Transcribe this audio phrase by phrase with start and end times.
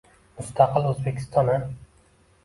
[0.37, 1.59] —Mustaqil O’zbekiston-a?